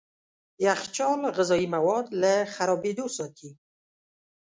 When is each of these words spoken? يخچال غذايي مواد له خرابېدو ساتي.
يخچال 0.65 1.21
غذايي 1.35 1.67
مواد 1.75 2.07
له 2.21 2.33
خرابېدو 2.53 3.05
ساتي. 3.17 3.49